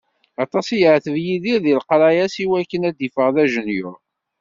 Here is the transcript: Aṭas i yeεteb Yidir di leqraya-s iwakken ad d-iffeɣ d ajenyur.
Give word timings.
Aṭas 0.43 0.67
i 0.69 0.77
yeεteb 0.81 1.15
Yidir 1.25 1.59
di 1.65 1.73
leqraya-s 1.79 2.35
iwakken 2.43 2.87
ad 2.89 2.95
d-iffeɣ 2.97 3.27
d 3.35 3.37
ajenyur. 3.43 3.95